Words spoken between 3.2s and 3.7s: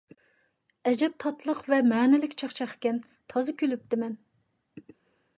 تازا